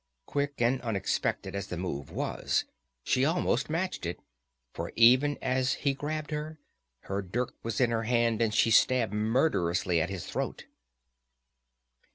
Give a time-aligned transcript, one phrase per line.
[0.25, 2.65] Quick and unexpected as the move was,
[3.03, 4.19] she almost matched it;
[4.73, 6.57] for even as he grabbed her,
[7.01, 10.65] her dirk was in her hand and she stabbed murderously at his throat.